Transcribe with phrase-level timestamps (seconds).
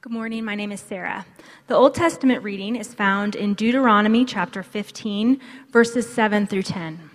[0.00, 0.44] Good morning.
[0.44, 1.26] My name is Sarah.
[1.66, 5.40] The Old Testament reading is found in Deuteronomy chapter 15,
[5.70, 7.10] verses 7 through 10.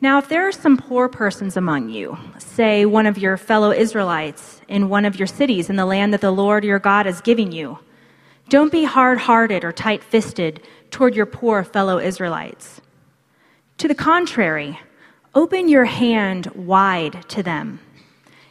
[0.00, 4.60] Now, if there are some poor persons among you, say one of your fellow Israelites
[4.68, 7.50] in one of your cities in the land that the Lord your God is giving
[7.50, 7.80] you,
[8.48, 10.62] don't be hard hearted or tight fisted
[10.92, 12.80] toward your poor fellow Israelites.
[13.78, 14.78] To the contrary,
[15.34, 17.80] open your hand wide to them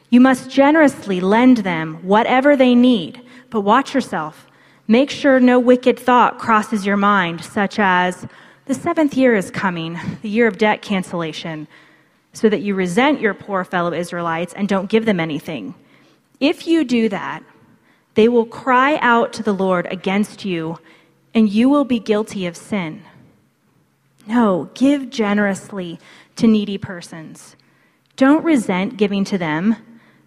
[0.09, 4.47] you must generously lend them whatever they need, but watch yourself.
[4.87, 8.25] Make sure no wicked thought crosses your mind, such as,
[8.65, 11.67] the seventh year is coming, the year of debt cancellation,
[12.33, 15.75] so that you resent your poor fellow Israelites and don't give them anything.
[16.39, 17.43] If you do that,
[18.15, 20.79] they will cry out to the Lord against you,
[21.33, 23.03] and you will be guilty of sin.
[24.27, 25.99] No, give generously
[26.35, 27.55] to needy persons.
[28.15, 29.75] Don't resent giving to them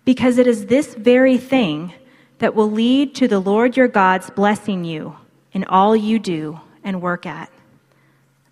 [0.04, 1.92] because it is this very thing
[2.38, 5.16] that will lead to the Lord your God's blessing you
[5.52, 7.50] in all you do and work at.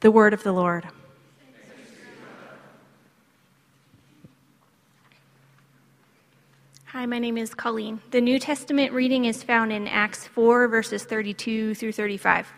[0.00, 0.86] The word of the Lord.
[6.86, 8.00] Hi, my name is Colleen.
[8.10, 12.52] The New Testament reading is found in Acts 4, verses 32 through 35.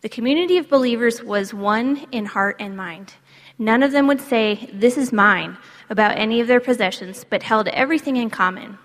[0.00, 3.14] The community of believers was one in heart and mind.
[3.58, 5.58] None of them would say, This is mine
[5.90, 8.78] about any of their possessions, but held everything in common.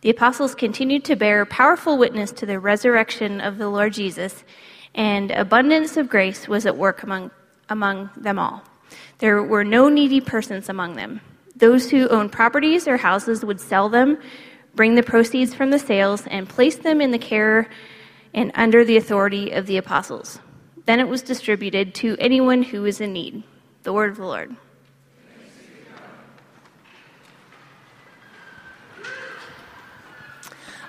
[0.00, 4.44] The apostles continued to bear powerful witness to the resurrection of the Lord Jesus,
[4.94, 7.30] and abundance of grace was at work among,
[7.68, 8.62] among them all.
[9.18, 11.20] There were no needy persons among them.
[11.54, 14.18] Those who owned properties or houses would sell them,
[14.74, 17.70] bring the proceeds from the sales, and place them in the care
[18.34, 20.38] and under the authority of the apostles.
[20.84, 23.42] Then it was distributed to anyone who was in need.
[23.86, 24.56] The word of the Lord.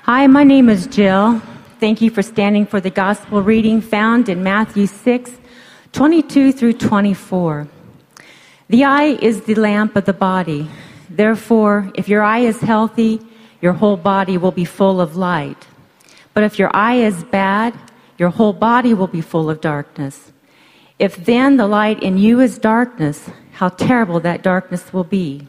[0.02, 1.40] Hi, my name is Jill.
[1.80, 5.32] Thank you for standing for the gospel reading found in Matthew 6,
[5.92, 7.68] 22 through 24.
[8.70, 10.68] The eye is the lamp of the body.
[11.08, 13.22] Therefore, if your eye is healthy,
[13.62, 15.68] your whole body will be full of light.
[16.34, 17.78] But if your eye is bad,
[18.18, 20.32] your whole body will be full of darkness.
[21.00, 25.48] If then the light in you is darkness, how terrible that darkness will be.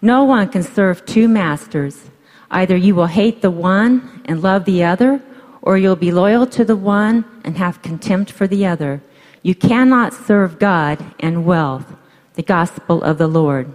[0.00, 2.10] No one can serve two masters.
[2.50, 5.20] Either you will hate the one and love the other,
[5.60, 9.00] or you'll be loyal to the one and have contempt for the other.
[9.42, 11.86] You cannot serve God and wealth.
[12.34, 13.72] The gospel of the Lord.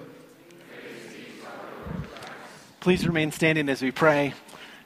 [2.79, 4.33] Please remain standing as we pray.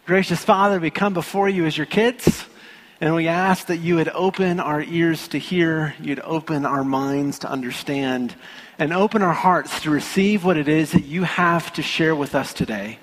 [0.06, 2.46] Gracious Father, we come before you as your kids,
[3.02, 7.40] and we ask that you would open our ears to hear, you'd open our minds
[7.40, 8.36] to understand,
[8.78, 12.36] and open our hearts to receive what it is that you have to share with
[12.36, 13.00] us today.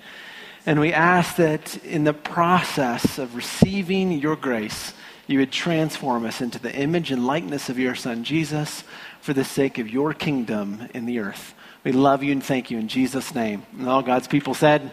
[0.65, 4.95] And we ask that in the process of receiving your grace,
[5.27, 8.85] you would transform us into the image and likeness of your Son, Jesus,
[9.21, 11.55] for the sake of your kingdom in the earth.
[11.83, 13.65] We love you and thank you in Jesus' name.
[13.77, 14.93] And all God's people said,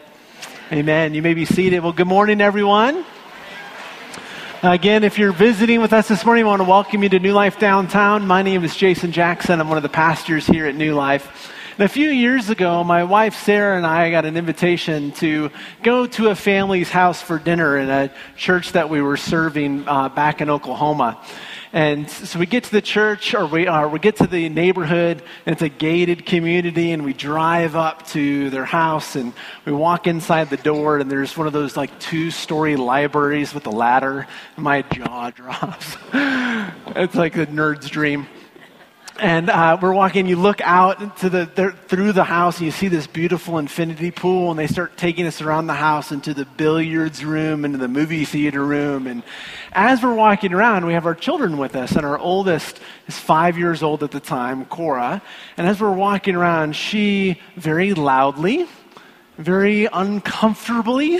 [0.71, 1.13] Amen.
[1.13, 1.81] You may be seated.
[1.81, 3.05] Well, good morning, everyone.
[4.65, 7.33] Again, if you're visiting with us this morning, I want to welcome you to New
[7.33, 8.25] Life Downtown.
[8.25, 9.61] My name is Jason Jackson.
[9.61, 11.53] I'm one of the pastors here at New Life.
[11.77, 15.51] And a few years ago, my wife Sarah and I got an invitation to
[15.83, 20.09] go to a family's house for dinner in a church that we were serving uh,
[20.09, 21.21] back in Oklahoma.
[21.73, 25.21] And so we get to the church, or we, uh, we get to the neighborhood,
[25.45, 29.33] and it's a gated community, and we drive up to their house, and
[29.65, 33.67] we walk inside the door, and there's one of those like two story libraries with
[33.67, 34.27] a ladder,
[34.57, 35.97] my jaw drops.
[36.13, 38.27] it's like a nerd's dream
[39.19, 40.27] and uh, we're walking.
[40.27, 41.45] You look out to the
[41.87, 44.49] through the house, and you see this beautiful infinity pool.
[44.51, 48.25] And they start taking us around the house into the billiards room, into the movie
[48.25, 49.07] theater room.
[49.07, 49.23] And
[49.71, 53.57] as we're walking around, we have our children with us, and our oldest is five
[53.57, 55.21] years old at the time, Cora.
[55.57, 58.67] And as we're walking around, she very loudly,
[59.37, 61.19] very uncomfortably.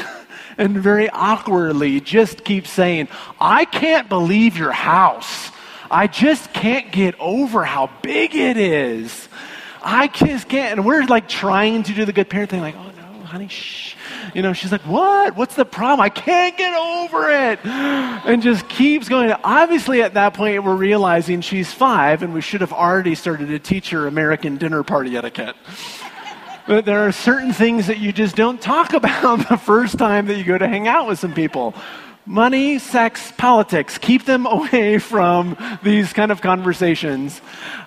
[0.58, 3.09] And very awkwardly just keeps saying,
[3.41, 5.52] I can't believe your house.
[5.95, 9.29] I just can't get over how big it is.
[9.81, 10.73] I just can't.
[10.73, 13.95] And we're like trying to do the good parent thing, like, oh no, honey, shh.
[14.33, 15.37] You know, she's like, what?
[15.37, 16.01] What's the problem?
[16.01, 17.65] I can't get over it.
[17.65, 19.31] And just keeps going.
[19.45, 23.59] Obviously, at that point, we're realizing she's five, and we should have already started to
[23.59, 25.55] teach her American dinner party etiquette.
[26.67, 30.37] But there are certain things that you just don't talk about the first time that
[30.37, 31.73] you go to hang out with some people
[32.25, 33.97] money, sex, politics.
[33.97, 37.41] Keep them away from these kind of conversations.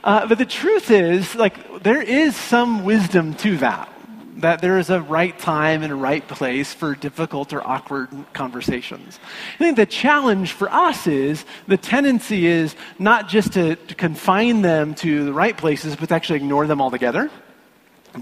[0.04, 3.92] Uh, but the truth is, like, there is some wisdom to that.
[4.36, 9.18] that there is a right time and a right place for difficult or awkward conversations.
[9.56, 14.62] I think the challenge for us is the tendency is not just to, to confine
[14.62, 17.30] them to the right places, but to actually ignore them altogether.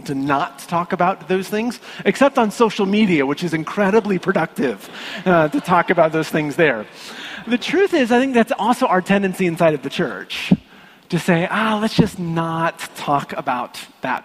[0.04, 4.90] To not talk about those things, except on social media, which is incredibly productive
[5.24, 6.86] uh, to talk about those things there.
[7.46, 10.52] The truth is, I think that's also our tendency inside of the church
[11.08, 14.24] to say, ah, let's just not talk about that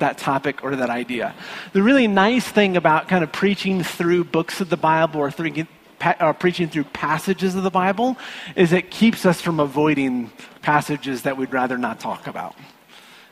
[0.00, 1.34] that topic or that idea.
[1.72, 5.66] The really nice thing about kind of preaching through books of the Bible or through,
[6.00, 8.16] uh, preaching through passages of the Bible
[8.56, 10.32] is it keeps us from avoiding
[10.62, 12.56] passages that we'd rather not talk about.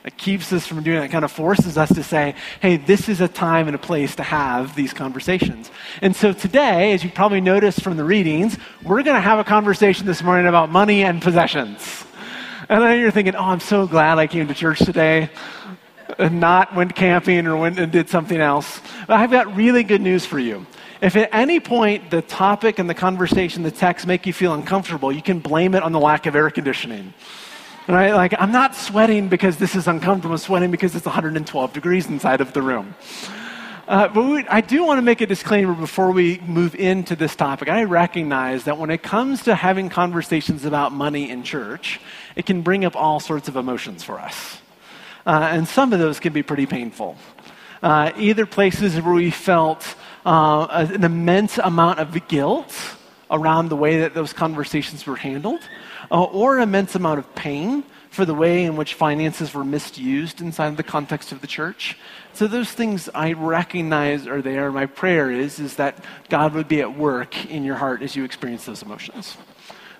[0.08, 1.10] It keeps us from doing that.
[1.10, 4.22] Kind of forces us to say, hey, this is a time and a place to
[4.22, 5.70] have these conversations.
[6.00, 9.44] And so today, as you probably noticed from the readings, we're going to have a
[9.44, 12.06] conversation this morning about money and possessions.
[12.70, 15.28] And then you're thinking, oh, I'm so glad I came to church today
[16.18, 18.80] and not went camping or went and did something else.
[19.06, 20.64] But I've got really good news for you.
[21.02, 25.12] If at any point the topic and the conversation, the text make you feel uncomfortable,
[25.12, 27.12] you can blame it on the lack of air conditioning.
[27.88, 28.12] Right?
[28.12, 30.34] Like, I'm not sweating because this is uncomfortable.
[30.34, 32.94] I'm sweating because it's 112 degrees inside of the room.
[33.88, 37.34] Uh, but we, I do want to make a disclaimer before we move into this
[37.34, 37.70] topic.
[37.70, 41.98] I recognize that when it comes to having conversations about money in church,
[42.36, 44.60] it can bring up all sorts of emotions for us.
[45.24, 47.16] Uh, and some of those can be pretty painful.
[47.82, 49.94] Uh, either places where we felt
[50.26, 52.97] uh, an immense amount of guilt
[53.30, 55.60] around the way that those conversations were handled,
[56.10, 60.40] uh, or an immense amount of pain for the way in which finances were misused
[60.40, 61.96] inside the context of the church.
[62.32, 64.72] So those things I recognize are there.
[64.72, 68.24] My prayer is, is that God would be at work in your heart as you
[68.24, 69.36] experience those emotions.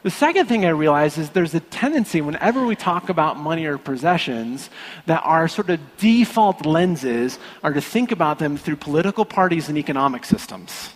[0.05, 3.79] The second thing I realize is there's a tendency whenever we talk about money or
[3.79, 4.71] possessions
[5.07, 9.77] that our sort of default lenses are to think about them through political parties and
[9.77, 10.91] economic systems.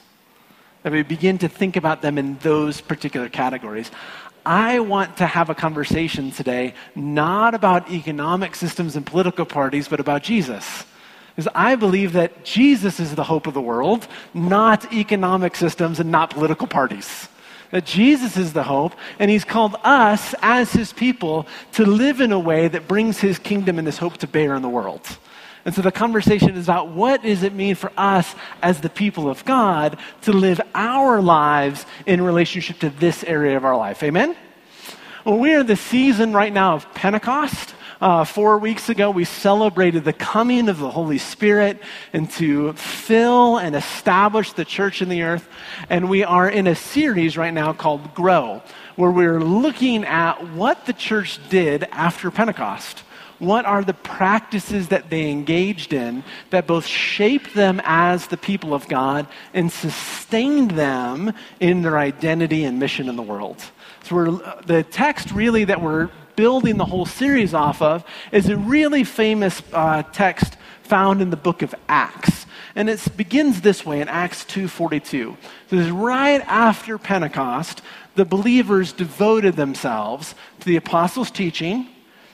[0.82, 3.90] That we begin to think about them in those particular categories.
[4.44, 10.00] I want to have a conversation today not about economic systems and political parties, but
[10.00, 10.84] about Jesus.
[11.34, 16.10] Because I believe that Jesus is the hope of the world, not economic systems and
[16.10, 17.28] not political parties
[17.72, 22.30] that Jesus is the hope, and He's called us as His people to live in
[22.30, 25.18] a way that brings His kingdom and His hope to bear in the world.
[25.64, 29.28] And so the conversation is about what does it mean for us as the people
[29.28, 34.02] of God to live our lives in relationship to this area of our life.
[34.02, 34.36] Amen?
[35.24, 37.74] Well, we're in the season right now of Pentecost.
[38.00, 41.80] Uh, four weeks ago, we celebrated the coming of the Holy Spirit
[42.12, 45.48] and to fill and establish the church in the earth.
[45.88, 48.60] And we are in a series right now called Grow,
[48.96, 53.04] where we're looking at what the church did after Pentecost.
[53.42, 58.72] What are the practices that they engaged in that both shaped them as the people
[58.72, 63.60] of God and sustained them in their identity and mission in the world?
[64.04, 69.02] So the text really that we're building the whole series off of is a really
[69.02, 72.46] famous uh, text found in the book of Acts.
[72.76, 75.36] And it begins this way in Acts 2:42.
[75.68, 77.82] So this is right after Pentecost,
[78.14, 81.88] the believers devoted themselves to the apostles' teaching,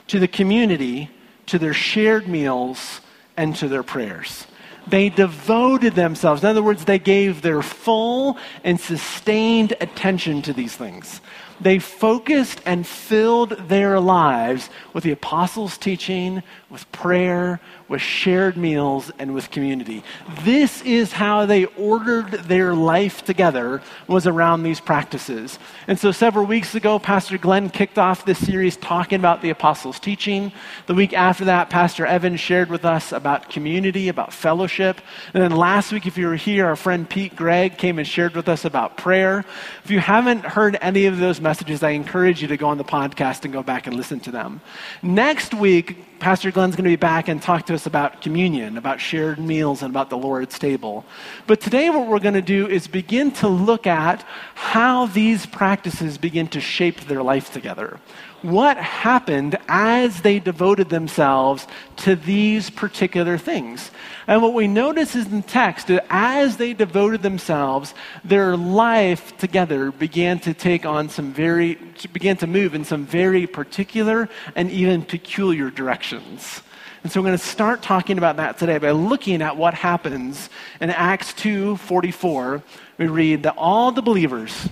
[0.09, 1.09] to the community,
[1.47, 3.01] to their shared meals,
[3.37, 4.45] and to their prayers.
[4.87, 6.43] They devoted themselves.
[6.43, 11.21] In other words, they gave their full and sustained attention to these things
[11.61, 19.11] they focused and filled their lives with the apostles' teaching, with prayer, with shared meals,
[19.17, 20.03] and with community.
[20.43, 25.57] This is how they ordered their life together was around these practices.
[25.87, 29.99] And so several weeks ago, Pastor Glenn kicked off this series talking about the apostles'
[29.99, 30.51] teaching.
[30.85, 35.01] The week after that, Pastor Evan shared with us about community, about fellowship.
[35.33, 38.35] And then last week, if you were here, our friend Pete Greig came and shared
[38.35, 39.43] with us about prayer.
[39.83, 42.83] If you haven't heard any of those messages, I encourage you to go on the
[42.83, 44.61] podcast and go back and listen to them.
[45.01, 48.99] Next week, Pastor Glenn's going to be back and talk to us about communion, about
[48.99, 51.05] shared meals, and about the Lord's table.
[51.47, 56.17] But today, what we're going to do is begin to look at how these practices
[56.17, 58.01] begin to shape their life together
[58.43, 61.67] what happened as they devoted themselves
[61.97, 63.91] to these particular things.
[64.27, 67.93] And what we notice is in the text that as they devoted themselves,
[68.23, 71.75] their life together began to take on some very,
[72.13, 76.61] began to move in some very particular and even peculiar directions.
[77.03, 80.49] And so we're going to start talking about that today by looking at what happens
[80.81, 82.61] in Acts 2:44.
[82.97, 84.67] We read that all the believers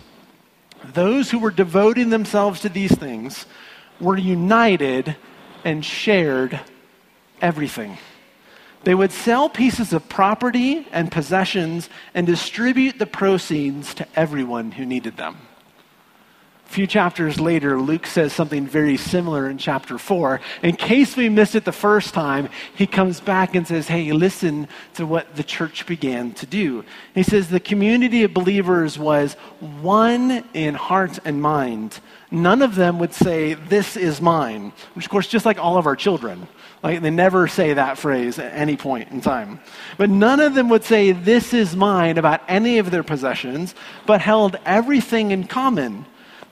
[0.93, 3.45] those who were devoting themselves to these things
[3.99, 5.15] were united
[5.63, 6.59] and shared
[7.41, 7.97] everything.
[8.83, 14.85] They would sell pieces of property and possessions and distribute the proceeds to everyone who
[14.85, 15.46] needed them.
[16.67, 20.41] Few chapters later, Luke says something very similar in chapter 4.
[20.63, 24.67] In case we missed it the first time, he comes back and says, Hey, listen
[24.95, 26.83] to what the church began to do.
[27.15, 29.35] He says the community of believers was
[29.81, 31.99] one in heart and mind.
[32.31, 35.87] None of them would say, This is mine, which, of course, just like all of
[35.87, 36.47] our children.
[36.83, 39.61] Like they never say that phrase at any point in time.
[39.97, 43.73] But none of them would say, This is mine about any of their possessions,
[44.05, 46.05] but held everything in common.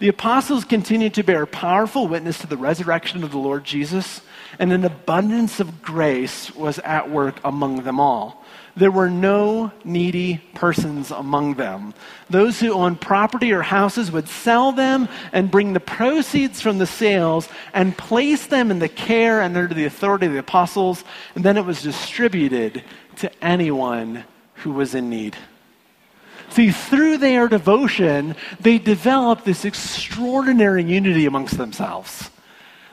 [0.06, 4.22] The apostles continued to bear powerful witness to the resurrection of the Lord Jesus,
[4.60, 8.46] and an abundance of grace was at work among them all.
[8.76, 11.96] There were no needy persons among them.
[12.30, 16.86] Those who owned property or houses would sell them and bring the proceeds from the
[16.86, 21.44] sales and place them in the care and under the authority of the apostles, and
[21.44, 22.84] then it was distributed
[23.16, 25.36] to anyone who was in need.
[26.50, 32.30] See, through their devotion, they developed this extraordinary unity amongst themselves.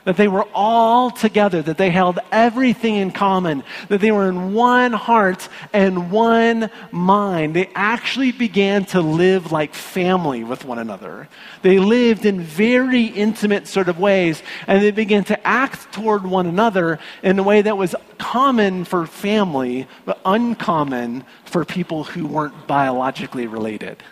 [0.05, 4.53] That they were all together, that they held everything in common, that they were in
[4.53, 7.55] one heart and one mind.
[7.55, 11.29] They actually began to live like family with one another.
[11.61, 16.47] They lived in very intimate sort of ways, and they began to act toward one
[16.47, 22.67] another in a way that was common for family, but uncommon for people who weren't
[22.67, 24.03] biologically related.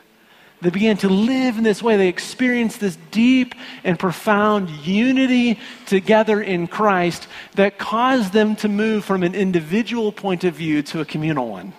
[0.62, 1.98] They began to live in this way.
[1.98, 9.03] They experienced this deep and profound unity together in Christ that caused them to move
[9.03, 11.74] from an individual point of view to a communal one.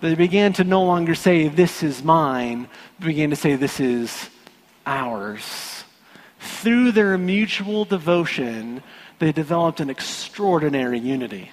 [0.00, 2.68] They began to no longer say, This is mine.
[3.00, 4.30] They began to say, This is
[4.86, 5.82] ours.
[6.38, 8.80] Through their mutual devotion,
[9.18, 11.50] they developed an extraordinary unity.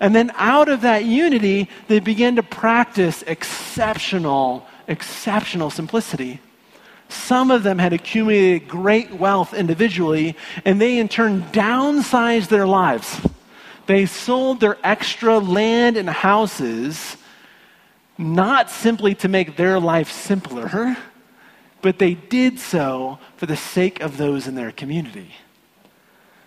[0.00, 6.40] And then out of that unity, they began to practice exceptional exceptional simplicity.
[7.08, 13.20] Some of them had accumulated great wealth individually, and they in turn downsized their lives.
[13.86, 17.16] They sold their extra land and houses
[18.16, 20.96] not simply to make their life simpler,
[21.82, 25.34] but they did so for the sake of those in their community.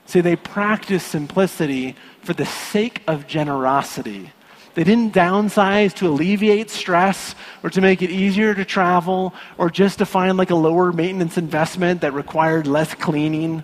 [0.06, 4.32] See, they practiced simplicity for the sake of generosity
[4.78, 9.98] they didn't downsize to alleviate stress or to make it easier to travel or just
[9.98, 13.64] to find like a lower maintenance investment that required less cleaning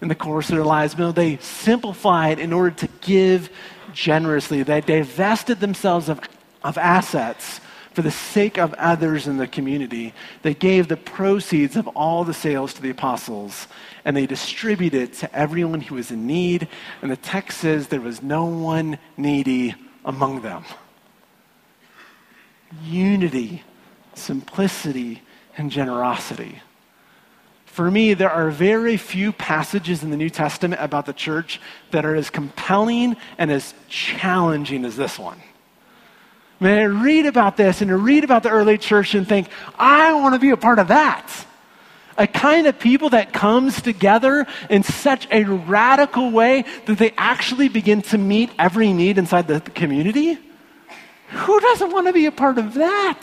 [0.00, 0.96] in the course of their lives.
[0.96, 3.50] No, they simplified in order to give
[3.92, 4.62] generously.
[4.62, 6.18] They divested themselves of,
[6.62, 7.60] of assets
[7.92, 10.14] for the sake of others in the community.
[10.40, 13.68] They gave the proceeds of all the sales to the apostles
[14.06, 16.68] and they distributed it to everyone who was in need.
[17.02, 19.74] And the text says there was no one needy
[20.04, 20.64] among them.
[22.82, 23.62] Unity,
[24.14, 25.22] simplicity,
[25.56, 26.60] and generosity.
[27.66, 32.04] For me, there are very few passages in the New Testament about the church that
[32.04, 35.40] are as compelling and as challenging as this one.
[36.60, 39.48] I mean, I read about this and I read about the early church and think,
[39.76, 41.28] I want to be a part of that.
[42.16, 47.68] A kind of people that comes together in such a radical way that they actually
[47.68, 50.38] begin to meet every need inside the community?
[51.28, 53.20] Who doesn't want to be a part of that?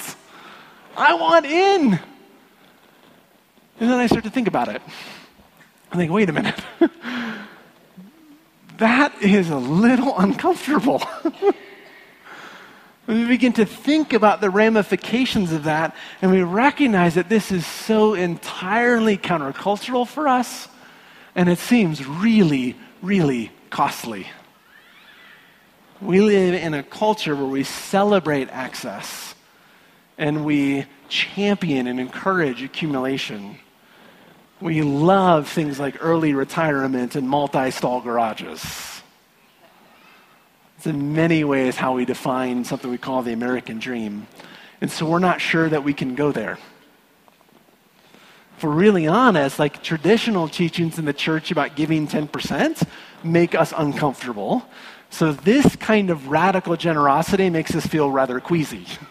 [0.98, 2.00] I want in.
[3.80, 4.82] And then I start to think about it.
[5.92, 6.60] I think, wait a minute.
[8.78, 11.02] that is a little uncomfortable.
[13.12, 17.66] we begin to think about the ramifications of that, and we recognize that this is
[17.66, 20.70] so entirely countercultural for us,
[21.36, 24.28] and it seems really, really costly.
[26.00, 29.36] We live in a culture where we celebrate access
[30.18, 33.60] and we champion and encourage accumulation.
[34.62, 38.91] We love things like early retirement and multi stall garages.
[40.82, 44.26] It's in many ways how we define something we call the American dream.
[44.82, 46.58] And so we're not sure that we can go there.
[48.58, 52.82] If we're really honest, like traditional teachings in the church about giving 10%
[53.24, 54.66] make us uncomfortable.
[55.12, 58.88] So this kind of radical generosity makes us feel rather queasy.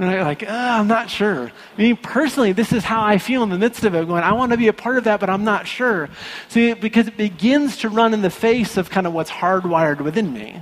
[0.00, 1.52] And I'm like, oh, I'm not sure.
[1.76, 4.32] I mean, personally, this is how I feel in the midst of it, going, I
[4.32, 6.08] want to be a part of that, but I'm not sure.
[6.48, 10.32] See, because it begins to run in the face of kind of what's hardwired within
[10.32, 10.58] me.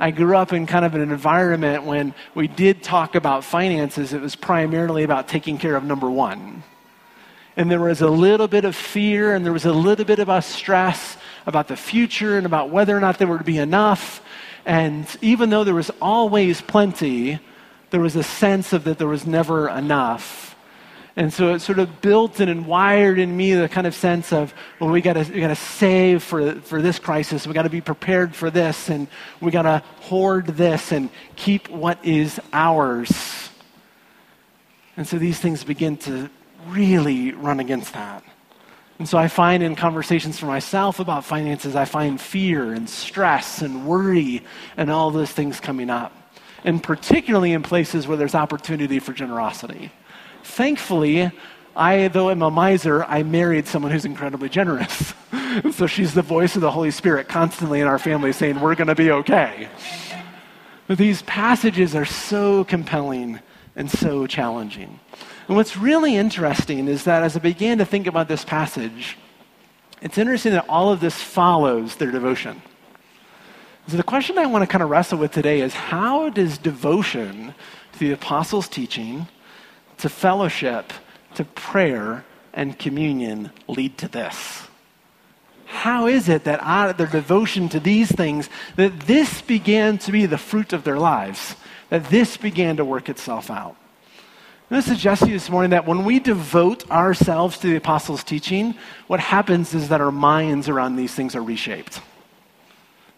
[0.00, 4.20] I grew up in kind of an environment when we did talk about finances, it
[4.20, 6.64] was primarily about taking care of number one.
[7.56, 10.44] And there was a little bit of fear and there was a little bit of
[10.44, 14.20] stress about the future and about whether or not there would be enough.
[14.66, 17.38] And even though there was always plenty,
[17.90, 20.56] there was a sense of that there was never enough.
[21.16, 24.32] And so it sort of built in and wired in me the kind of sense
[24.32, 27.44] of, well, we gotta, we gotta save for, for this crisis.
[27.44, 28.88] We gotta be prepared for this.
[28.88, 29.08] And
[29.40, 33.50] we gotta hoard this and keep what is ours.
[34.96, 36.30] And so these things begin to
[36.68, 38.22] really run against that.
[38.98, 43.62] And so I find in conversations for myself about finances, I find fear and stress
[43.62, 44.42] and worry
[44.76, 46.12] and all those things coming up.
[46.64, 49.92] And particularly in places where there's opportunity for generosity.
[50.42, 51.30] Thankfully,
[51.76, 55.14] I, though I'm a miser, I married someone who's incredibly generous.
[55.72, 58.88] so she's the voice of the Holy Spirit constantly in our family saying, We're going
[58.88, 59.68] to be okay.
[60.88, 63.40] But these passages are so compelling
[63.76, 64.98] and so challenging.
[65.46, 69.16] And what's really interesting is that as I began to think about this passage,
[70.02, 72.60] it's interesting that all of this follows their devotion.
[73.88, 77.54] So the question I want to kind of wrestle with today is how does devotion
[77.92, 79.28] to the apostles' teaching
[79.96, 80.92] to fellowship,
[81.36, 84.68] to prayer, and communion lead to this?
[85.64, 90.12] How is it that out of their devotion to these things, that this began to
[90.12, 91.56] be the fruit of their lives,
[91.88, 93.74] that this began to work itself out?
[94.70, 97.76] I'm going to suggest to you this morning that when we devote ourselves to the
[97.76, 98.74] apostles' teaching,
[99.06, 102.02] what happens is that our minds around these things are reshaped.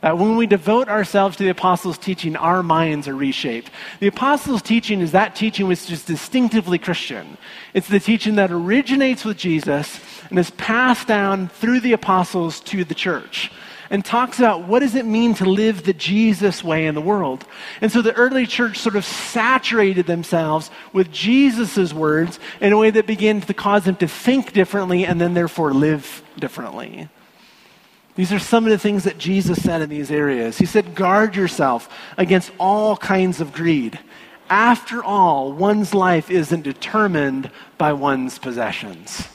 [0.02, 3.70] Uh, when we devote ourselves to the apostles' teaching, our minds are reshaped.
[4.00, 7.36] The apostles' teaching is that teaching which is distinctively Christian.
[7.74, 12.82] It's the teaching that originates with Jesus and is passed down through the apostles to
[12.82, 13.50] the church
[13.90, 17.44] and talks about what does it mean to live the Jesus way in the world.
[17.82, 22.90] And so the early church sort of saturated themselves with Jesus' words in a way
[22.90, 27.08] that began to cause them to think differently and then therefore live differently.
[28.16, 30.58] These are some of the things that Jesus said in these areas.
[30.58, 33.98] He said, Guard yourself against all kinds of greed.
[34.48, 39.28] After all, one's life isn't determined by one's possessions.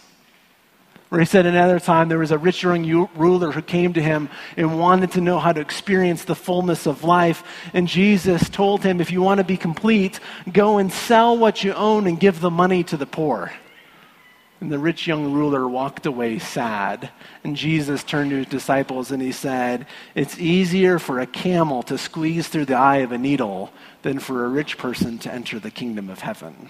[1.10, 4.28] Or he said another time there was a rich young ruler who came to him
[4.58, 7.44] and wanted to know how to experience the fullness of life.
[7.74, 10.20] And Jesus told him, If you want to be complete,
[10.52, 13.54] go and sell what you own and give the money to the poor.
[14.66, 17.12] And the rich young ruler walked away sad.
[17.44, 22.00] And Jesus turned to his disciples and he said, It's easier for a camel to
[22.00, 25.70] squeeze through the eye of a needle than for a rich person to enter the
[25.70, 26.70] kingdom of heaven.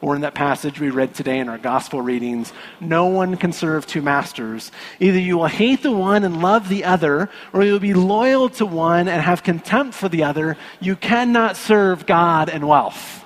[0.00, 3.86] Or in that passage we read today in our gospel readings, no one can serve
[3.86, 4.72] two masters.
[4.98, 8.48] Either you will hate the one and love the other, or you will be loyal
[8.48, 10.56] to one and have contempt for the other.
[10.80, 13.22] You cannot serve God and wealth.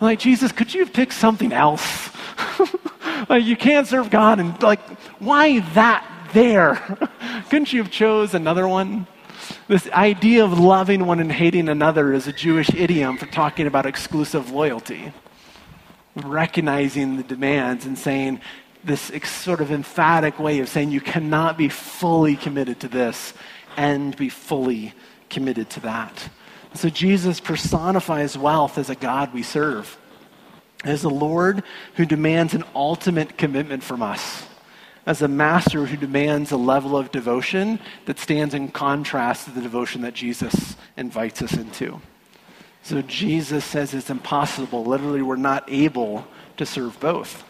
[0.00, 2.10] Like, Jesus, could you have picked something else?
[3.28, 4.80] like, you can't serve God, and like,
[5.20, 6.74] why that there?
[7.48, 9.06] Couldn't you have chose another one?
[9.68, 13.86] This idea of loving one and hating another is a Jewish idiom for talking about
[13.86, 15.12] exclusive loyalty.
[16.14, 18.40] Recognizing the demands and saying
[18.84, 23.34] this sort of emphatic way of saying you cannot be fully committed to this
[23.76, 24.92] and be fully
[25.28, 26.28] committed to that.
[26.76, 29.98] So Jesus personifies wealth as a God we serve,
[30.84, 31.62] as a Lord
[31.94, 34.46] who demands an ultimate commitment from us,
[35.06, 39.62] as a master who demands a level of devotion that stands in contrast to the
[39.62, 42.00] devotion that Jesus invites us into.
[42.82, 44.84] So Jesus says it's impossible.
[44.84, 47.42] Literally, we're not able to serve both.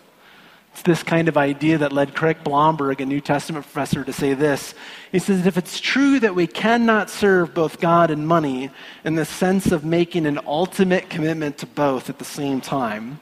[0.77, 4.35] It's this kind of idea that led Craig Blomberg, a New Testament professor, to say
[4.35, 4.75] this.
[5.11, 8.69] He says, if it's true that we cannot serve both God and money
[9.03, 13.21] in the sense of making an ultimate commitment to both at the same time,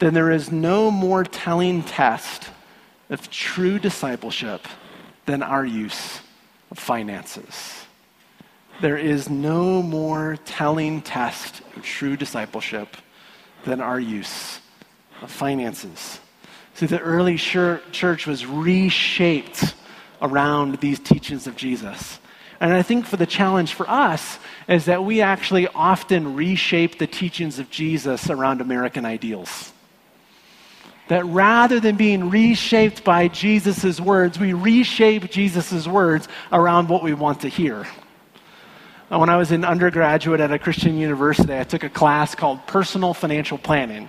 [0.00, 2.48] then there is no more telling test
[3.10, 4.66] of true discipleship
[5.24, 6.18] than our use
[6.72, 7.86] of finances.
[8.80, 12.96] There is no more telling test of true discipleship
[13.64, 14.58] than our use
[15.22, 16.18] of finances.
[16.78, 19.74] See, the early church was reshaped
[20.22, 22.20] around these teachings of Jesus.
[22.60, 24.38] And I think for the challenge for us
[24.68, 29.72] is that we actually often reshape the teachings of Jesus around American ideals.
[31.08, 37.12] That rather than being reshaped by Jesus' words, we reshape Jesus' words around what we
[37.12, 37.88] want to hear.
[39.08, 43.14] When I was an undergraduate at a Christian university, I took a class called Personal
[43.14, 44.08] Financial Planning.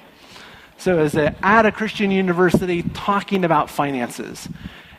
[0.80, 4.48] So, as a, at a Christian university talking about finances.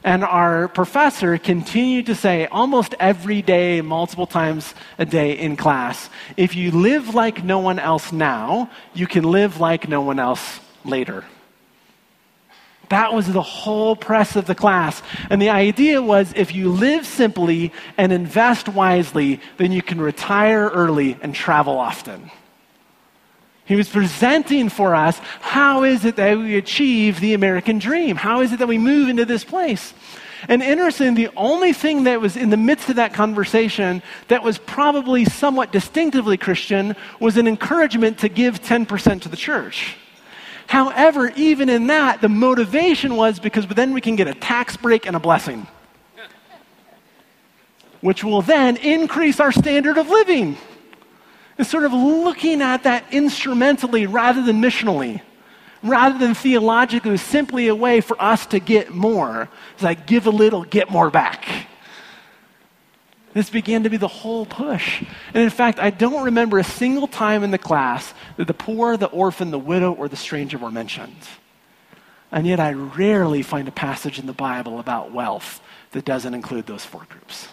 [0.05, 6.11] And our professor continued to say almost every day, multiple times a day in class,
[6.37, 10.61] if you live like no one else now, you can live like no one else
[10.85, 11.25] later.
[12.90, 15.01] That was the whole press of the class.
[15.31, 20.69] And the idea was if you live simply and invest wisely, then you can retire
[20.69, 22.31] early and travel often.
[23.70, 28.16] He was presenting for us how is it that we achieve the American dream?
[28.16, 29.94] How is it that we move into this place?
[30.48, 34.59] And interesting, the only thing that was in the midst of that conversation that was
[34.59, 39.94] probably somewhat distinctively Christian was an encouragement to give 10% to the church.
[40.66, 45.06] However, even in that, the motivation was because then we can get a tax break
[45.06, 45.68] and a blessing,
[48.00, 50.56] which will then increase our standard of living
[51.61, 55.20] is sort of looking at that instrumentally rather than missionally,
[55.83, 59.49] rather than theologically, simply a way for us to get more.
[59.75, 61.66] It's like give a little, get more back.
[63.33, 65.05] This began to be the whole push.
[65.35, 68.96] And in fact, I don't remember a single time in the class that the poor,
[68.96, 71.29] the orphan, the widow, or the stranger were mentioned.
[72.33, 75.61] And yet, I rarely find a passage in the Bible about wealth
[75.92, 77.49] that doesn't include those four groups.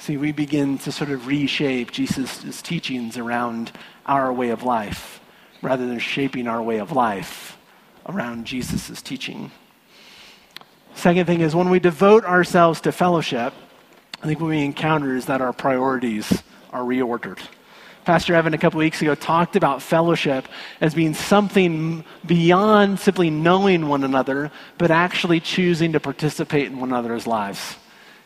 [0.00, 3.70] See, we begin to sort of reshape Jesus' teachings around
[4.06, 5.20] our way of life
[5.60, 7.58] rather than shaping our way of life
[8.06, 9.50] around Jesus' teaching.
[10.94, 13.52] Second thing is when we devote ourselves to fellowship,
[14.22, 17.38] I think what we encounter is that our priorities are reordered.
[18.06, 20.48] Pastor Evan a couple weeks ago talked about fellowship
[20.80, 26.88] as being something beyond simply knowing one another, but actually choosing to participate in one
[26.88, 27.76] another's lives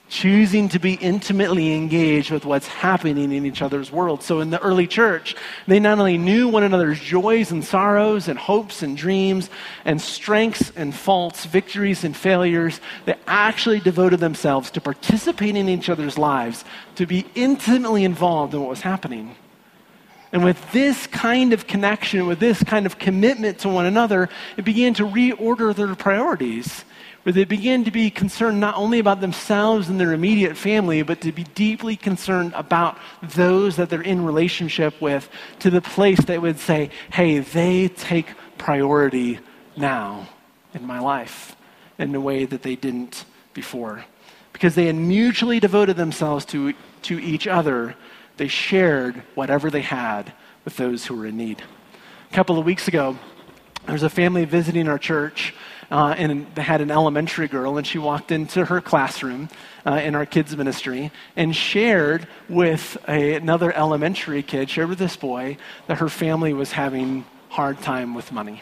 [0.09, 4.23] choosing to be intimately engaged with what's happening in each other's world.
[4.23, 5.35] So in the early church,
[5.67, 9.49] they not only knew one another's joys and sorrows and hopes and dreams
[9.85, 15.89] and strengths and faults, victories and failures, they actually devoted themselves to participating in each
[15.89, 16.65] other's lives,
[16.97, 19.35] to be intimately involved in what was happening.
[20.33, 24.65] And with this kind of connection, with this kind of commitment to one another, it
[24.65, 26.85] began to reorder their priorities
[27.25, 31.23] where they begin to be concerned not only about themselves and their immediate family, but
[31.23, 36.41] to be deeply concerned about those that they're in relationship with to the place that
[36.41, 39.41] would say, hey, they take priority
[39.77, 40.29] now
[40.75, 41.57] in my life
[41.99, 44.05] in a way that they didn't before.
[44.53, 47.95] Because they had mutually devoted themselves to, to each other,
[48.37, 50.33] they shared whatever they had
[50.65, 51.63] with those who were in need.
[52.31, 53.19] A couple of weeks ago,
[53.87, 55.55] there was a family visiting our church
[55.95, 59.49] uh, and had an elementary girl, and she walked into her classroom
[59.87, 65.15] uh, in our kids' ministry and shared with a, another elementary kid, shared with this
[65.15, 68.61] boy, that her family was having hard time with money.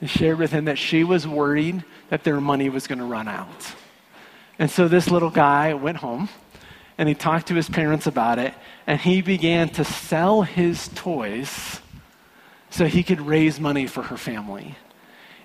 [0.00, 3.28] And shared with him that she was worried that their money was going to run
[3.28, 3.72] out.
[4.58, 6.28] And so this little guy went home
[6.98, 8.54] and he talked to his parents about it,
[8.88, 11.80] and he began to sell his toys
[12.70, 14.76] so he could raise money for her family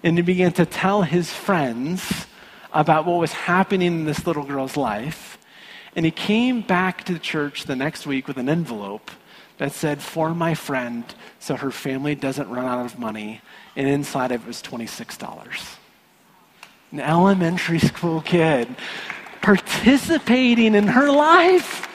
[0.04, 2.26] and he began to tell his friends
[2.72, 5.38] about what was happening in this little girl's life.
[5.96, 9.12] And he came back to the church the next week with an envelope
[9.58, 11.04] that said, For my friend,
[11.40, 13.42] so her family doesn't run out of money.
[13.76, 15.78] And inside of it was $26.
[16.92, 18.76] An elementary school kid
[19.42, 21.89] participating in her life.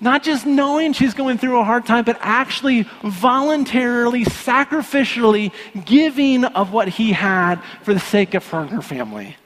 [0.00, 5.52] Not just knowing she's going through a hard time, but actually voluntarily, sacrificially
[5.84, 9.36] giving of what he had for the sake of her and her family.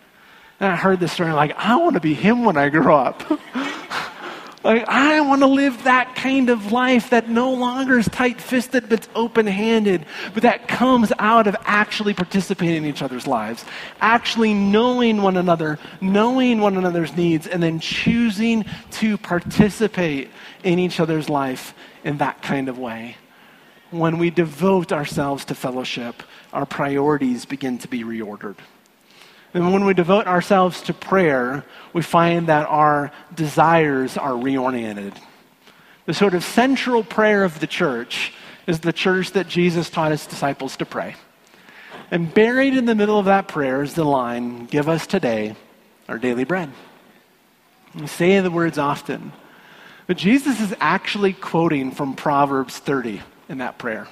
[0.61, 3.23] And I heard this story, like, I want to be him when I grow up.
[4.65, 8.89] Like, I want to live that kind of life that no longer is tight fisted,
[8.89, 13.67] but open handed, but that comes out of actually participating in each other's lives,
[14.01, 20.31] actually knowing one another, knowing one another's needs, and then choosing to participate
[20.63, 23.17] in each other's life in that kind of way.
[23.91, 26.23] When we devote ourselves to fellowship,
[26.55, 28.57] our priorities begin to be reordered.
[29.55, 35.17] And when we devote ourselves to prayer, we find that our desires are reoriented.
[36.07, 38.33] The sort of central prayer of the church
[38.67, 41.15] is the church that Jesus taught his disciples to pray.
[42.11, 45.55] And buried in the middle of that prayer is the line, Give us today
[46.09, 46.71] our daily bread.
[47.95, 49.33] We say the words often,
[50.09, 54.09] but Jesus is actually quoting from Proverbs 30 in that prayer.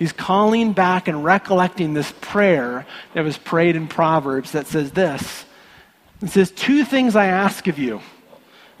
[0.00, 5.44] He's calling back and recollecting this prayer that was prayed in Proverbs that says this
[6.22, 8.00] It says, Two things I ask of you.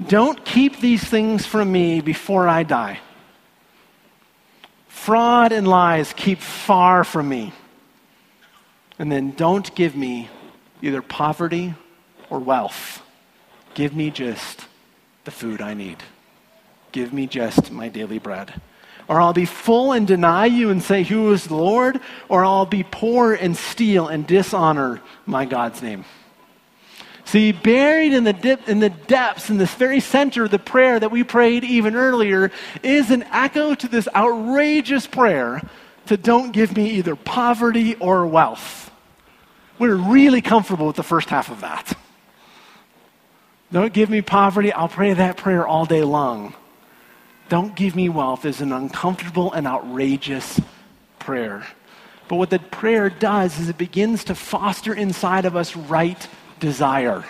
[0.08, 3.00] Don't keep these things from me before I die.
[4.88, 7.52] Fraud and lies keep far from me.
[8.98, 10.30] And then don't give me
[10.80, 11.74] either poverty
[12.30, 13.02] or wealth.
[13.74, 14.66] Give me just
[15.24, 15.98] the food I need.
[16.92, 18.54] Give me just my daily bread.
[19.10, 21.98] Or I'll be full and deny you and say, Who is the Lord?
[22.28, 26.04] Or I'll be poor and steal and dishonor my God's name.
[27.24, 31.00] See, buried in the, dip, in the depths, in this very center of the prayer
[31.00, 32.52] that we prayed even earlier,
[32.84, 35.60] is an echo to this outrageous prayer
[36.06, 38.92] to don't give me either poverty or wealth.
[39.80, 41.98] We're really comfortable with the first half of that.
[43.72, 44.72] Don't give me poverty.
[44.72, 46.54] I'll pray that prayer all day long.
[47.50, 50.60] Don't give me wealth is an uncomfortable and outrageous
[51.18, 51.66] prayer.
[52.28, 56.28] But what that prayer does is it begins to foster inside of us right
[56.60, 57.24] desire.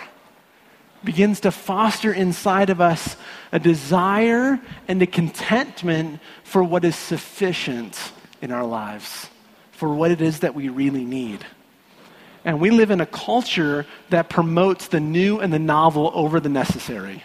[1.03, 3.17] begins to foster inside of us
[3.51, 8.11] a desire and a contentment for what is sufficient
[8.43, 9.27] in our lives,
[9.71, 11.43] for what it is that we really need.
[12.45, 16.49] And we live in a culture that promotes the new and the novel over the
[16.49, 17.23] necessary.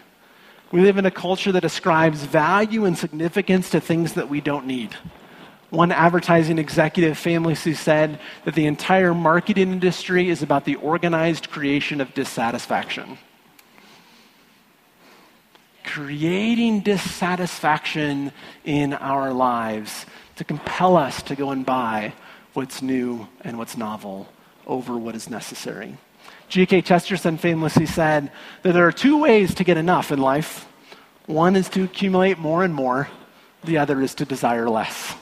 [0.72, 4.66] We live in a culture that ascribes value and significance to things that we don't
[4.66, 4.96] need.
[5.70, 12.00] One advertising executive famously said that the entire marketing industry is about the organized creation
[12.00, 13.18] of dissatisfaction.
[15.85, 18.33] Creating dissatisfaction
[18.64, 22.12] in our lives to compel us to go and buy
[22.55, 24.29] what's new and what's novel
[24.66, 25.96] over what is necessary.
[26.48, 26.82] G.K.
[26.82, 28.30] Chesterton famously said
[28.62, 30.66] that there are two ways to get enough in life
[31.26, 33.09] one is to accumulate more and more,
[33.64, 35.16] the other is to desire less.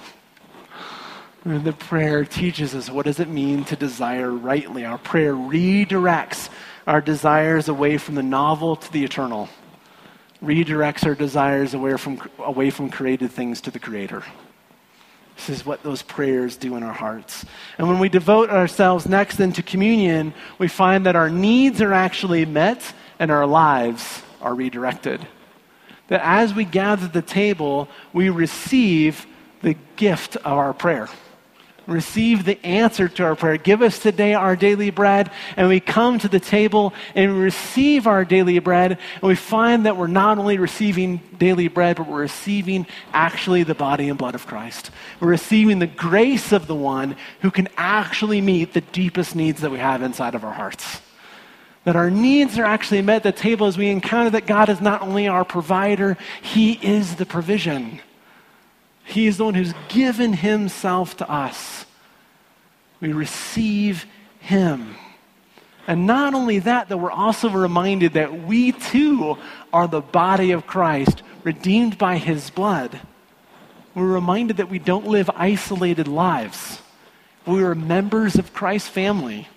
[1.45, 4.85] And the prayer teaches us what does it mean to desire rightly.
[4.85, 6.51] Our prayer redirects
[6.87, 9.49] our desires away from the novel to the eternal,
[10.43, 14.25] redirects our desires away from, away from created things to the Creator.
[15.37, 17.45] This is what those prayers do in our hearts.
[17.79, 22.47] And when we devote ourselves next into communion, we find that our needs are actually
[22.47, 25.27] met and our lives are redirected.
[26.09, 29.27] That as we gather the table, we receive
[29.63, 31.09] the gift of our prayer
[31.87, 33.57] receive the answer to our prayer.
[33.57, 35.31] Give us today our daily bread.
[35.57, 38.93] And we come to the table and receive our daily bread.
[38.93, 43.75] And we find that we're not only receiving daily bread, but we're receiving actually the
[43.75, 44.91] body and blood of Christ.
[45.21, 49.71] We're receiving the grace of the one who can actually meet the deepest needs that
[49.71, 51.01] we have inside of our hearts.
[51.85, 54.81] That our needs are actually met at the table as we encounter that God is
[54.81, 58.01] not only our provider, He is the provision.
[59.05, 61.87] He is the one who's given himself to us.
[63.01, 64.07] We receive
[64.41, 64.97] him.
[65.87, 69.37] And not only that, that we're also reminded that we too
[69.73, 73.01] are the body of Christ, redeemed by his blood.
[73.95, 76.81] We're reminded that we don't live isolated lives.
[77.47, 79.49] We are members of Christ's family.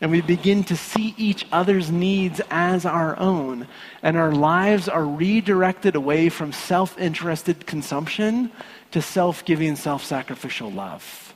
[0.00, 3.66] And we begin to see each other's needs as our own.
[4.02, 8.50] And our lives are redirected away from self interested consumption
[8.90, 11.34] to self giving, self sacrificial love.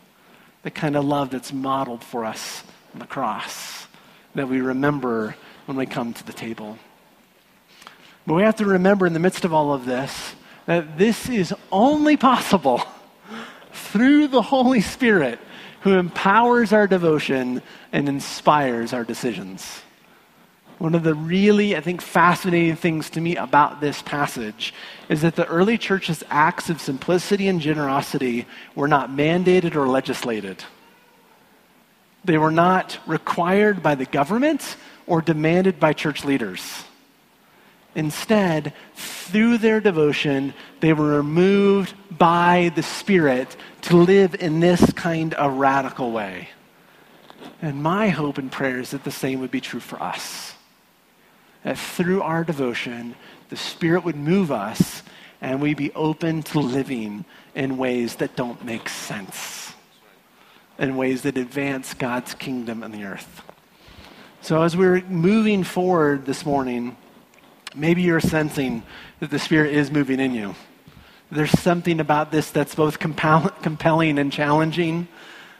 [0.62, 3.86] The kind of love that's modeled for us on the cross
[4.34, 6.78] that we remember when we come to the table.
[8.26, 10.34] But we have to remember in the midst of all of this
[10.66, 12.82] that this is only possible
[13.72, 15.38] through the Holy Spirit
[15.80, 17.62] who empowers our devotion
[17.92, 19.82] and inspires our decisions.
[20.78, 24.72] One of the really, I think, fascinating things to me about this passage
[25.08, 30.62] is that the early church's acts of simplicity and generosity were not mandated or legislated.
[32.24, 36.84] They were not required by the government or demanded by church leaders.
[37.98, 45.34] Instead, through their devotion, they were moved by the Spirit to live in this kind
[45.34, 46.48] of radical way.
[47.60, 50.54] And my hope and prayer is that the same would be true for us
[51.64, 53.16] that through our devotion,
[53.48, 55.02] the Spirit would move us
[55.40, 57.24] and we'd be open to living
[57.56, 59.72] in ways that don't make sense,
[60.78, 63.42] in ways that advance God's kingdom on the earth.
[64.40, 66.96] So, as we're moving forward this morning,
[67.78, 68.82] maybe you're sensing
[69.20, 70.54] that the Spirit is moving in you.
[71.30, 75.08] There's something about this that's both compel- compelling and challenging,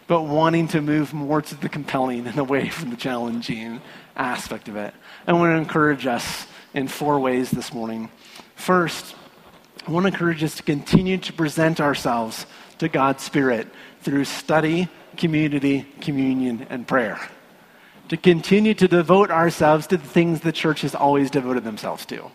[0.07, 3.81] but wanting to move more to the compelling and away from the challenging
[4.17, 4.95] aspect of it.
[5.27, 8.11] I want to encourage us in four ways this morning.
[8.55, 9.15] First,
[9.87, 12.47] I want to encourage us to continue to present ourselves
[12.79, 13.69] to God's Spirit
[14.01, 17.21] through study, community, communion, and prayer.
[18.09, 22.31] To continue to devote ourselves to the things the church has always devoted themselves to.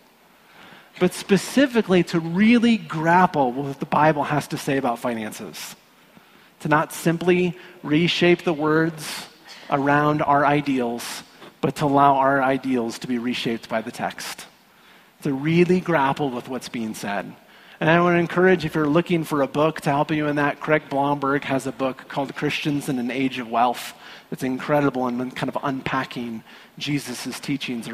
[1.00, 5.74] But specifically to really grapple with what the Bible has to say about finances.
[6.60, 9.26] To not simply reshape the words
[9.68, 11.24] around our ideals,
[11.60, 14.46] but to allow our ideals to be reshaped by the text,
[15.22, 17.34] to really grapple with what's being said.
[17.84, 20.36] And I want to encourage, if you're looking for a book to help you in
[20.36, 23.92] that, Craig Blomberg has a book called Christians in an Age of Wealth.
[24.30, 26.42] It's incredible in kind of unpacking
[26.78, 27.86] Jesus' teachings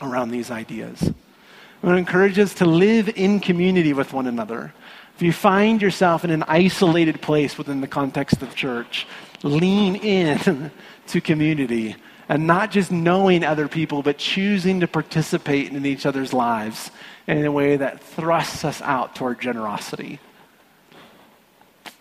[0.00, 1.02] around these ideas.
[1.02, 4.72] I want to encourage us to live in community with one another.
[5.14, 9.06] If you find yourself in an isolated place within the context of church,
[9.42, 10.70] lean in
[11.08, 11.96] to community
[12.30, 16.90] and not just knowing other people, but choosing to participate in each other's lives
[17.26, 20.20] in a way that thrusts us out toward generosity.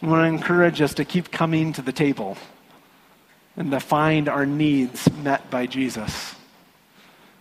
[0.01, 2.37] I want to encourage us to keep coming to the table
[3.55, 6.35] and to find our needs met by Jesus.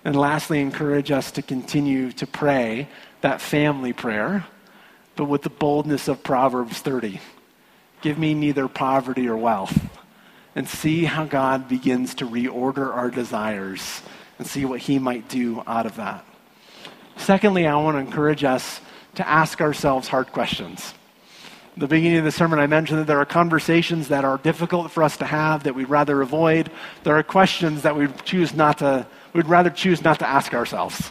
[0.05, 2.89] And lastly, encourage us to continue to pray
[3.21, 4.47] that family prayer,
[5.17, 7.21] but with the boldness of Proverbs 30.
[8.01, 9.89] Give me neither poverty or wealth.
[10.55, 14.03] And see how God begins to reorder our desires
[14.39, 16.27] and see what He might do out of that.
[17.17, 18.81] Secondly, I want to encourage us
[19.15, 20.95] to ask ourselves hard questions.
[21.75, 24.91] At the beginning of the sermon, I mentioned that there are conversations that are difficult
[24.91, 26.71] for us to have that we'd rather avoid.
[27.03, 31.11] There are questions that we'd choose not to, we'd rather choose not to ask ourselves.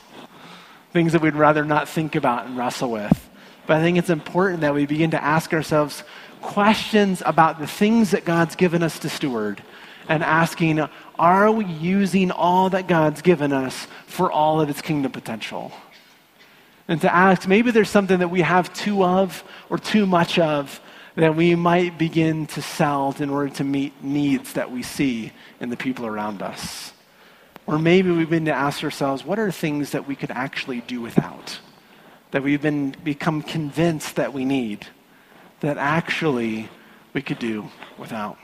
[0.93, 3.29] Things that we'd rather not think about and wrestle with.
[3.65, 6.03] But I think it's important that we begin to ask ourselves
[6.41, 9.63] questions about the things that God's given us to steward
[10.09, 10.87] and asking,
[11.17, 15.71] are we using all that God's given us for all of its kingdom potential?
[16.91, 20.81] And to ask maybe there's something that we have too of or too much of
[21.15, 25.69] that we might begin to sell in order to meet needs that we see in
[25.69, 26.91] the people around us.
[27.65, 30.99] Or maybe we've been to ask ourselves, what are things that we could actually do
[30.99, 31.59] without?
[32.31, 34.85] That we've been become convinced that we need,
[35.61, 36.67] that actually
[37.13, 38.37] we could do without.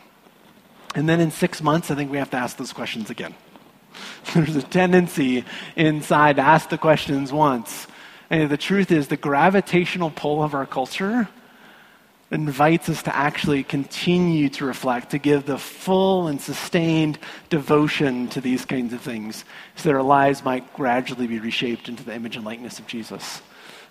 [0.96, 3.36] And then in six months, I think we have to ask those questions again.
[4.34, 5.44] There's a tendency
[5.76, 7.88] inside to ask the questions once
[8.30, 11.28] and the truth is, the gravitational pull of our culture
[12.30, 17.18] invites us to actually continue to reflect, to give the full and sustained
[17.50, 22.04] devotion to these kinds of things, so that our lives might gradually be reshaped into
[22.04, 23.42] the image and likeness of Jesus.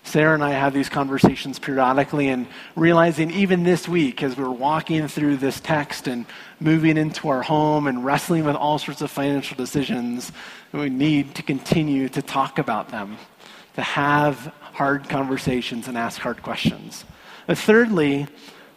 [0.03, 2.45] Sarah and I have these conversations periodically, and
[2.75, 6.27] realizing even this week, as we're walking through this text and
[6.59, 10.31] moving into our home and wrestling with all sorts of financial decisions,
[10.71, 13.17] we need to continue to talk about them
[13.77, 17.05] to have hard conversations and ask hard questions.
[17.45, 18.25] But thirdly,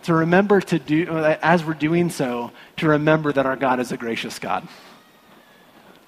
[0.03, 1.09] to remember to do,
[1.41, 4.69] as we're doing so, to remember that our God is a gracious God.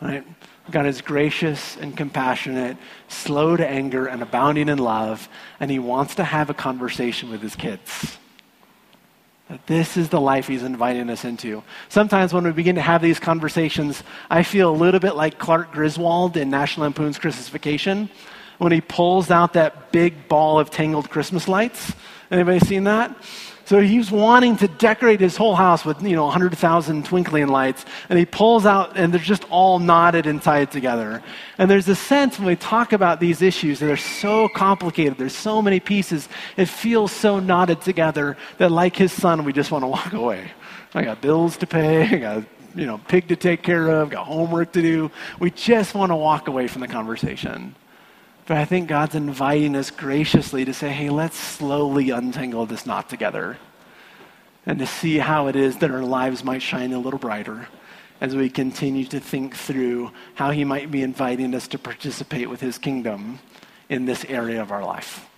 [0.02, 0.26] Right?
[0.70, 2.76] God is gracious and compassionate,
[3.08, 5.26] slow to anger, and abounding in love,
[5.58, 8.18] and He wants to have a conversation with His kids.
[9.48, 11.62] That this is the life He's inviting us into.
[11.88, 15.72] Sometimes when we begin to have these conversations, I feel a little bit like Clark
[15.72, 18.10] Griswold in National Lampoon's Christmas Vacation
[18.62, 21.94] when he pulls out that big ball of tangled Christmas lights.
[22.30, 23.14] Anybody seen that?
[23.64, 28.18] So he's wanting to decorate his whole house with, you know, 100,000 twinkling lights, and
[28.18, 31.22] he pulls out, and they're just all knotted and tied together.
[31.58, 35.34] And there's a sense when we talk about these issues that are so complicated, there's
[35.34, 39.82] so many pieces, it feels so knotted together that, like his son, we just want
[39.82, 40.52] to walk away.
[40.94, 42.44] I got bills to pay, I got,
[42.76, 45.10] you know, pig to take care of, got homework to do.
[45.40, 47.74] We just want to walk away from the conversation.
[48.46, 53.08] But I think God's inviting us graciously to say, hey, let's slowly untangle this knot
[53.08, 53.56] together
[54.66, 57.68] and to see how it is that our lives might shine a little brighter
[58.20, 62.60] as we continue to think through how He might be inviting us to participate with
[62.60, 63.40] His kingdom
[63.88, 65.28] in this area of our life.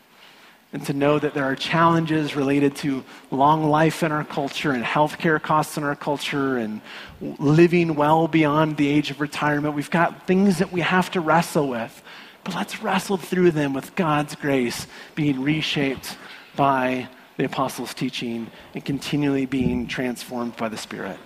[0.74, 4.84] And to know that there are challenges related to long life in our culture and
[4.84, 6.80] healthcare costs in our culture and
[7.20, 9.74] living well beyond the age of retirement.
[9.74, 12.02] We've got things that we have to wrestle with.
[12.44, 16.18] But let's wrestle through them with God's grace being reshaped
[16.54, 21.18] by the apostles' teaching and continually being transformed by the Spirit.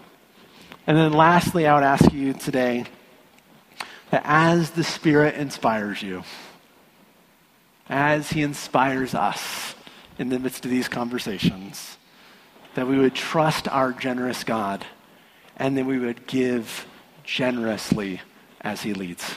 [0.87, 2.85] And then lastly, I would ask you today
[4.11, 6.23] that as the Spirit inspires you,
[7.89, 9.75] as He inspires us
[10.19, 11.99] in the midst of these conversations,
[12.75, 14.87] that we would trust our generous God
[15.57, 16.87] and that we would give
[17.25, 18.21] generously
[18.61, 19.35] as He leads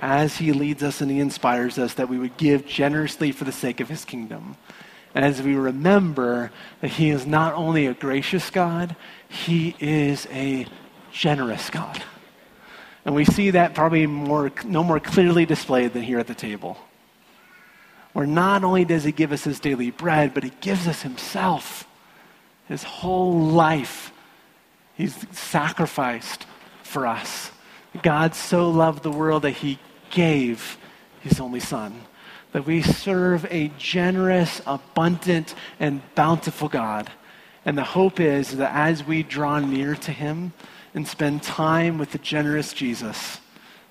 [0.00, 3.52] as he leads us and he inspires us, that we would give generously for the
[3.52, 4.56] sake of his kingdom.
[5.14, 8.96] And as we remember that he is not only a gracious God,
[9.28, 10.66] he is a
[11.12, 12.02] generous God.
[13.04, 16.78] And we see that probably more, no more clearly displayed than here at the table.
[18.14, 21.86] Where not only does he give us his daily bread, but he gives us himself,
[22.68, 24.12] his whole life.
[24.94, 26.46] He's sacrificed
[26.82, 27.50] for us.
[28.02, 29.78] God so loved the world that he
[30.10, 30.78] gave
[31.20, 32.02] his only son,
[32.52, 37.10] that we serve a generous, abundant, and bountiful God.
[37.64, 40.52] And the hope is that as we draw near to Him
[40.94, 43.38] and spend time with the generous Jesus,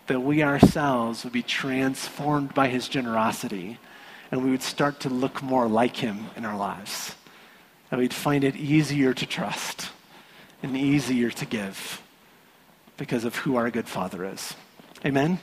[0.08, 3.78] that we ourselves would be transformed by His generosity
[4.32, 7.16] and we would start to look more like Him in our lives.
[7.90, 9.90] That we'd find it easier to trust
[10.62, 12.02] and easier to give
[12.98, 14.56] because of who our good Father is.
[15.06, 15.40] Amen.